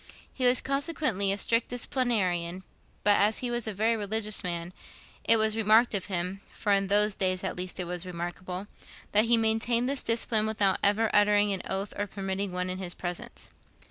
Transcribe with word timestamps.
He 0.33 0.47
was 0.47 0.61
consequently 0.61 1.31
a 1.31 1.37
strict 1.37 1.67
disciplinarian; 1.69 2.63
but, 3.03 3.19
as 3.21 3.37
he 3.45 3.51
was 3.51 3.67
a 3.67 3.71
very 3.71 3.95
religious 3.95 4.43
man, 4.43 4.73
it 5.25 5.37
was 5.37 5.55
remarked 5.55 5.93
of 5.93 6.07
him 6.07 6.41
(for 6.51 6.71
in 6.71 6.87
those 6.87 7.13
days, 7.13 7.43
at 7.43 7.55
least, 7.55 7.79
it 7.79 7.85
was 7.85 8.03
remarkable) 8.03 8.65
that 9.11 9.25
he 9.25 9.37
maintained 9.37 9.87
this 9.87 10.01
discipline 10.01 10.47
without 10.47 10.79
ever 10.81 11.11
uttering 11.13 11.53
an 11.53 11.61
oath 11.69 11.93
or 11.99 12.07
permitting 12.07 12.51
one 12.51 12.67
in 12.71 12.79
his 12.79 12.95
presence. 12.95 13.51